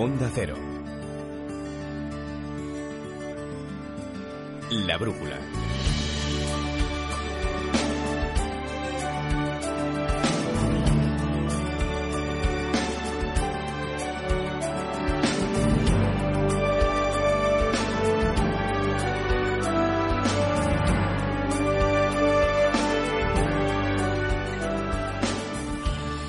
Onda 0.00 0.30
Cero. 0.32 0.54
La 4.70 4.96
brújula. 4.96 5.40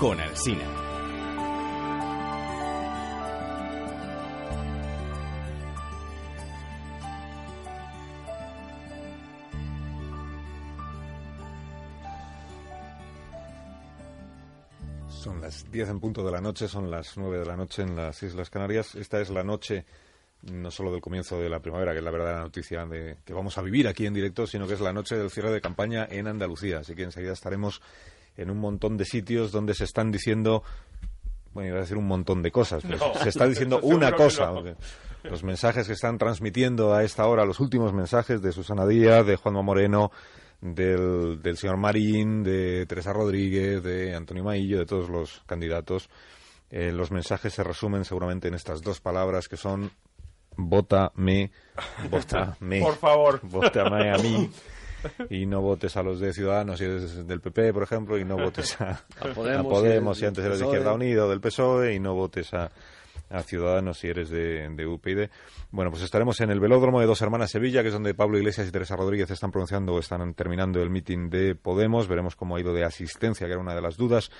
Con 0.00 0.18
Alsina. 0.20 0.81
Son 15.22 15.40
las 15.40 15.70
10 15.70 15.88
en 15.88 16.00
punto 16.00 16.24
de 16.24 16.32
la 16.32 16.40
noche, 16.40 16.66
son 16.66 16.90
las 16.90 17.16
9 17.16 17.38
de 17.38 17.46
la 17.46 17.56
noche 17.56 17.82
en 17.82 17.94
las 17.94 18.20
Islas 18.24 18.50
Canarias. 18.50 18.96
Esta 18.96 19.20
es 19.20 19.30
la 19.30 19.44
noche 19.44 19.84
no 20.50 20.72
solo 20.72 20.90
del 20.90 21.00
comienzo 21.00 21.38
de 21.38 21.48
la 21.48 21.60
primavera, 21.60 21.92
que 21.92 21.98
es 21.98 22.04
la 22.04 22.10
verdadera 22.10 22.40
noticia 22.40 22.84
de 22.86 23.18
que 23.24 23.32
vamos 23.32 23.56
a 23.56 23.62
vivir 23.62 23.86
aquí 23.86 24.04
en 24.06 24.14
directo, 24.14 24.48
sino 24.48 24.66
que 24.66 24.74
es 24.74 24.80
la 24.80 24.92
noche 24.92 25.16
del 25.16 25.30
cierre 25.30 25.52
de 25.52 25.60
campaña 25.60 26.08
en 26.10 26.26
Andalucía. 26.26 26.78
Así 26.78 26.96
que 26.96 27.04
enseguida 27.04 27.32
estaremos 27.32 27.80
en 28.36 28.50
un 28.50 28.58
montón 28.58 28.96
de 28.96 29.04
sitios 29.04 29.52
donde 29.52 29.74
se 29.74 29.84
están 29.84 30.10
diciendo, 30.10 30.64
bueno, 31.54 31.68
iba 31.68 31.78
a 31.78 31.82
decir 31.82 31.96
un 31.98 32.08
montón 32.08 32.42
de 32.42 32.50
cosas, 32.50 32.82
pero 32.82 32.98
No, 32.98 33.14
se 33.22 33.28
está 33.28 33.46
diciendo 33.46 33.78
una 33.82 34.10
cosa. 34.12 34.46
no. 34.46 34.64
Los 35.22 35.44
mensajes 35.44 35.86
que 35.86 35.92
están 35.92 36.18
transmitiendo 36.18 36.92
a 36.94 37.04
esta 37.04 37.24
hora, 37.28 37.44
los 37.44 37.60
últimos 37.60 37.92
mensajes 37.92 38.42
de 38.42 38.50
Susana 38.50 38.88
Díaz, 38.88 39.24
de 39.24 39.36
Juanma 39.36 39.62
Moreno, 39.62 40.10
del, 40.62 41.42
del 41.42 41.56
señor 41.58 41.76
Marín, 41.76 42.42
de 42.42 42.86
Teresa 42.86 43.12
Rodríguez, 43.12 43.82
de 43.82 44.14
Antonio 44.14 44.44
Maillo, 44.44 44.78
de 44.78 44.86
todos 44.86 45.10
los 45.10 45.42
candidatos, 45.44 46.08
eh, 46.70 46.92
los 46.92 47.10
mensajes 47.10 47.52
se 47.52 47.62
resumen 47.62 48.04
seguramente 48.04 48.48
en 48.48 48.54
estas 48.54 48.80
dos 48.80 49.00
palabras 49.00 49.48
que 49.48 49.58
son 49.58 49.90
vótame, 50.56 51.50
vótame. 52.08 52.80
Por 52.82 52.96
favor. 52.96 53.40
Vótame 53.42 54.10
a 54.10 54.16
mí 54.18 54.50
y 55.30 55.46
no 55.46 55.60
votes 55.60 55.96
a 55.96 56.02
los 56.02 56.20
de 56.20 56.32
Ciudadanos 56.32 56.78
si 56.78 56.84
eres 56.84 57.26
del 57.26 57.40
PP, 57.40 57.72
por 57.72 57.82
ejemplo, 57.82 58.16
y 58.16 58.24
no 58.24 58.36
votes 58.36 58.80
a, 58.80 59.04
A 59.20 59.34
Podemos, 59.34 59.66
a 59.66 59.68
Podemos 59.68 60.16
y 60.16 60.20
si 60.20 60.26
antes 60.26 60.44
eras 60.44 60.58
de 60.58 60.64
PSOE. 60.64 60.76
Izquierda 60.76 60.94
Unida 60.94 61.24
o 61.26 61.28
del 61.28 61.40
PSOE, 61.40 61.94
y 61.94 62.00
no 62.00 62.14
votes 62.14 62.54
a, 62.54 62.70
a 63.32 63.42
Ciudadanos 63.42 63.98
si 63.98 64.08
eres 64.08 64.30
de, 64.30 64.68
de 64.68 64.86
UPyD. 64.86 65.28
Bueno, 65.70 65.90
pues 65.90 66.02
estaremos 66.02 66.40
en 66.40 66.50
el 66.50 66.60
velódromo 66.60 67.00
de 67.00 67.06
Dos 67.06 67.22
Hermanas 67.22 67.50
Sevilla, 67.50 67.82
que 67.82 67.88
es 67.88 67.94
donde 67.94 68.14
Pablo 68.14 68.38
Iglesias 68.38 68.68
y 68.68 68.70
Teresa 68.70 68.96
Rodríguez 68.96 69.30
están 69.30 69.50
pronunciando 69.50 69.94
o 69.94 69.98
están 69.98 70.34
terminando 70.34 70.82
el 70.82 70.90
mitin 70.90 71.30
de 71.30 71.54
Podemos. 71.54 72.08
Veremos 72.08 72.36
cómo 72.36 72.56
ha 72.56 72.60
ido 72.60 72.74
de 72.74 72.84
asistencia, 72.84 73.46
que 73.46 73.52
era 73.52 73.60
una 73.60 73.74
de 73.74 73.80
las 73.80 73.96
dudas 73.96 74.30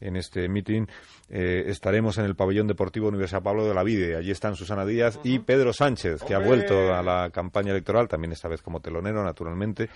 en 0.00 0.16
este 0.16 0.48
meeting. 0.48 0.86
Eh, 1.28 1.64
estaremos 1.66 2.18
en 2.18 2.24
el 2.24 2.34
pabellón 2.34 2.66
deportivo 2.66 3.08
Universidad 3.08 3.42
Pablo 3.42 3.66
de 3.66 3.74
la 3.74 3.82
Vide. 3.82 4.16
Allí 4.16 4.30
están 4.30 4.56
Susana 4.56 4.84
Díaz 4.84 5.20
y 5.22 5.38
Pedro 5.40 5.72
Sánchez, 5.72 6.22
que 6.22 6.34
ha 6.34 6.38
vuelto 6.38 6.94
a 6.94 7.02
la 7.02 7.30
campaña 7.30 7.70
electoral, 7.70 8.08
también 8.08 8.32
esta 8.32 8.48
vez 8.48 8.62
como 8.62 8.80
telonero, 8.80 9.22
naturalmente, 9.22 9.88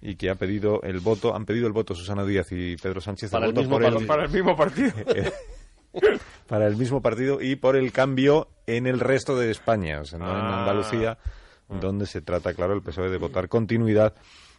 y 0.00 0.16
que 0.16 0.30
ha 0.30 0.34
pedido 0.34 0.80
el 0.82 1.00
voto, 1.00 1.34
han 1.34 1.44
pedido 1.44 1.66
el 1.66 1.72
voto 1.72 1.94
Susana 1.94 2.24
Díaz 2.24 2.50
y 2.50 2.76
Pedro 2.76 3.00
Sánchez 3.00 3.30
Para 3.30 3.46
el 3.46 3.52
voto 3.52 3.60
mismo 3.60 3.76
por 3.76 3.84
partido. 3.84 4.06
Para 4.06 4.24
el 4.24 4.30
mismo 4.30 4.56
partido. 4.56 4.92
para 6.48 6.66
el 6.66 6.76
mismo 6.76 7.02
partido 7.02 7.40
y 7.40 7.56
por 7.56 7.76
el 7.76 7.92
cambio 7.92 8.48
en 8.66 8.86
el 8.86 9.00
resto 9.00 9.36
de 9.36 9.50
España, 9.50 10.00
o 10.00 10.04
sea, 10.04 10.18
no 10.18 10.30
en 10.30 10.36
Ah. 10.36 10.60
Andalucía, 10.60 11.18
donde 11.68 12.06
se 12.06 12.20
trata, 12.20 12.54
claro, 12.54 12.74
el 12.74 12.82
PSOE 12.82 13.08
de 13.10 13.18
votar 13.18 13.48
continuidad 13.48 14.14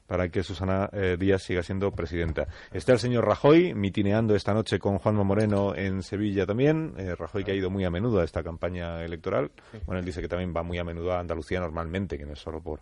para 0.07 0.27
que 0.29 0.43
Susana 0.43 0.89
eh, 0.91 1.15
Díaz 1.17 1.43
siga 1.43 1.63
siendo 1.63 1.91
presidenta. 1.91 2.47
Está 2.73 2.91
el 2.91 2.99
señor 2.99 3.25
Rajoy 3.25 3.73
mitineando 3.73 4.35
esta 4.35 4.53
noche 4.53 4.77
con 4.77 4.97
Juanma 4.97 5.23
Moreno 5.23 5.73
en 5.75 6.03
Sevilla 6.03 6.45
también. 6.45 6.93
Eh, 6.97 7.15
Rajoy 7.15 7.43
que 7.45 7.51
ha 7.51 7.55
ido 7.55 7.69
muy 7.69 7.85
a 7.85 7.89
menudo 7.89 8.19
a 8.19 8.25
esta 8.25 8.43
campaña 8.43 9.01
electoral. 9.03 9.51
Bueno, 9.85 9.99
él 9.99 10.05
dice 10.05 10.21
que 10.21 10.27
también 10.27 10.53
va 10.55 10.61
muy 10.61 10.77
a 10.77 10.83
menudo 10.83 11.13
a 11.13 11.19
Andalucía 11.19 11.61
normalmente, 11.61 12.17
que 12.17 12.25
no 12.25 12.33
es 12.33 12.39
solo 12.39 12.61
por, 12.61 12.81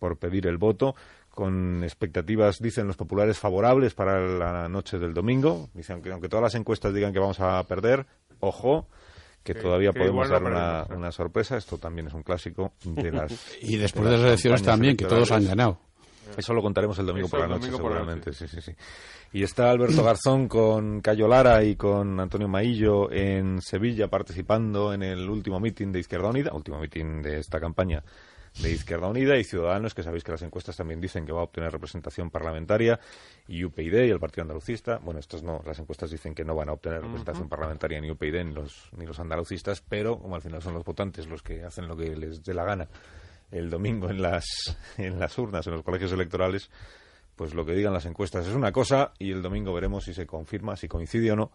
por 0.00 0.18
pedir 0.18 0.46
el 0.48 0.58
voto 0.58 0.96
con 1.38 1.84
expectativas, 1.84 2.58
dicen 2.58 2.88
los 2.88 2.96
populares, 2.96 3.38
favorables 3.38 3.94
para 3.94 4.18
la 4.18 4.68
noche 4.68 4.98
del 4.98 5.14
domingo. 5.14 5.68
Dicen 5.72 6.02
que 6.02 6.10
aunque 6.10 6.28
todas 6.28 6.42
las 6.42 6.56
encuestas 6.56 6.92
digan 6.92 7.12
que 7.12 7.20
vamos 7.20 7.38
a 7.38 7.62
perder, 7.62 8.06
ojo, 8.40 8.88
que 9.44 9.54
Que- 9.54 9.60
todavía 9.60 9.92
que 9.92 10.00
podemos 10.00 10.28
dar 10.28 10.42
una, 10.42 11.12
sorpresa. 11.12 11.56
Esto 11.56 11.78
también 11.78 12.08
es 12.08 12.14
un 12.14 12.24
clásico 12.24 12.72
de 12.82 13.12
las... 13.12 13.30
Y 13.62 13.76
después 13.76 14.06
de 14.06 14.10
de 14.10 14.16
las 14.16 14.26
elecciones 14.26 14.64
también, 14.64 14.96
que 14.96 15.04
todos 15.04 15.30
han 15.30 15.46
ganado. 15.46 15.78
Eso 16.36 16.52
lo 16.54 16.60
contaremos 16.60 16.98
el 16.98 17.06
domingo 17.06 17.28
Eso 17.28 17.36
por 17.36 17.48
la 17.48 17.54
noche, 17.54 17.70
seguramente. 17.70 18.32
Sí, 18.32 18.48
sí, 18.48 18.60
sí. 18.60 18.72
Y 19.32 19.44
está 19.44 19.70
Alberto 19.70 20.02
Garzón 20.02 20.48
con 20.48 21.00
Cayo 21.00 21.28
Lara 21.28 21.62
y 21.62 21.76
con 21.76 22.18
Antonio 22.18 22.48
Maillo 22.48 23.12
en 23.12 23.62
Sevilla 23.62 24.08
participando 24.08 24.92
en 24.92 25.04
el 25.04 25.30
último 25.30 25.60
mitin 25.60 25.92
de 25.92 26.00
Izquierda 26.00 26.30
Unida, 26.30 26.52
último 26.52 26.80
mitin 26.80 27.22
de 27.22 27.38
esta 27.38 27.60
campaña 27.60 28.02
de 28.60 28.72
Izquierda 28.72 29.06
Unida 29.06 29.36
y 29.36 29.44
Ciudadanos, 29.44 29.94
que 29.94 30.02
sabéis 30.02 30.24
que 30.24 30.32
las 30.32 30.42
encuestas 30.42 30.76
también 30.76 31.00
dicen 31.00 31.24
que 31.24 31.32
va 31.32 31.40
a 31.40 31.44
obtener 31.44 31.72
representación 31.72 32.30
parlamentaria, 32.30 32.98
y 33.46 33.64
UPyD 33.64 34.04
y 34.04 34.10
el 34.10 34.20
Partido 34.20 34.42
Andalucista. 34.42 34.98
Bueno, 34.98 35.20
estos 35.20 35.42
no, 35.42 35.62
las 35.64 35.78
encuestas 35.78 36.10
dicen 36.10 36.34
que 36.34 36.44
no 36.44 36.54
van 36.54 36.68
a 36.68 36.72
obtener 36.72 37.02
representación 37.02 37.48
parlamentaria 37.48 38.00
ni 38.00 38.10
UPyD 38.10 38.44
ni 38.44 38.52
los, 38.52 38.90
ni 38.96 39.06
los 39.06 39.18
andalucistas, 39.20 39.80
pero 39.80 40.18
como 40.18 40.34
al 40.34 40.42
final 40.42 40.62
son 40.62 40.74
los 40.74 40.84
votantes 40.84 41.26
los 41.26 41.42
que 41.42 41.64
hacen 41.64 41.88
lo 41.88 41.96
que 41.96 42.16
les 42.16 42.42
dé 42.42 42.54
la 42.54 42.64
gana 42.64 42.88
el 43.50 43.70
domingo 43.70 44.10
en 44.10 44.22
las, 44.22 44.44
en 44.98 45.18
las 45.18 45.36
urnas, 45.38 45.66
en 45.66 45.74
los 45.74 45.82
colegios 45.82 46.12
electorales, 46.12 46.70
pues 47.36 47.54
lo 47.54 47.64
que 47.64 47.72
digan 47.72 47.92
las 47.92 48.06
encuestas 48.06 48.46
es 48.46 48.54
una 48.54 48.72
cosa 48.72 49.12
y 49.18 49.30
el 49.30 49.42
domingo 49.42 49.72
veremos 49.72 50.04
si 50.04 50.14
se 50.14 50.26
confirma, 50.26 50.76
si 50.76 50.88
coincide 50.88 51.32
o 51.32 51.36
no 51.36 51.52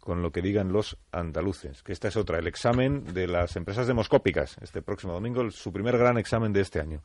con 0.00 0.22
lo 0.22 0.30
que 0.30 0.42
digan 0.42 0.72
los 0.72 0.96
andaluces. 1.12 1.82
Que 1.82 1.92
esta 1.92 2.08
es 2.08 2.16
otra, 2.16 2.38
el 2.38 2.46
examen 2.46 3.12
de 3.12 3.26
las 3.26 3.56
empresas 3.56 3.86
demoscópicas. 3.86 4.56
Este 4.60 4.82
próximo 4.82 5.12
domingo, 5.12 5.50
su 5.50 5.72
primer 5.72 5.98
gran 5.98 6.18
examen 6.18 6.52
de 6.52 6.60
este 6.60 6.80
año. 6.80 7.02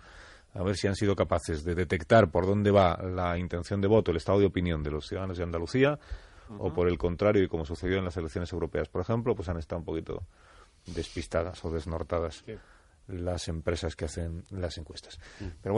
A 0.54 0.64
ver 0.64 0.78
si 0.78 0.88
han 0.88 0.96
sido 0.96 1.16
capaces 1.16 1.64
de 1.64 1.74
detectar 1.74 2.30
por 2.30 2.46
dónde 2.46 2.72
va 2.72 3.02
la 3.02 3.38
intención 3.38 3.81
de 3.81 3.88
voto, 3.88 4.12
el 4.12 4.18
estado 4.18 4.40
de 4.40 4.46
opinión 4.46 4.84
de 4.84 4.92
los 4.92 5.08
ciudadanos 5.08 5.38
de 5.38 5.44
Andalucía, 5.44 6.00
o 6.59 6.74
por 6.74 6.88
el 6.88 6.98
contrario, 6.98 7.44
y 7.44 7.48
como 7.48 7.66
sucedió 7.66 7.98
en 7.98 8.06
las 8.06 8.18
elecciones 8.18 8.52
europeas, 8.54 8.88
por 8.88 9.02
ejemplo, 9.02 9.34
pues 9.34 9.50
han 9.50 9.58
estado 9.58 9.80
un 9.80 9.86
poquito 9.86 10.24
despistadas 10.86 11.64
o 11.66 11.72
desnortadas 11.72 12.44
las 13.08 13.48
empresas 13.48 13.96
que 13.96 14.06
hacen 14.06 14.44
las 14.50 14.78
encuestas. 14.78 15.20
Pero 15.62 15.72